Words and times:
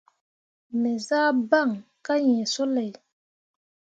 Me 0.81 0.91
zah 1.07 1.31
baŋ 1.49 1.69
kah 2.05 2.19
yĩĩ 2.27 2.45
sulay. 2.53 2.91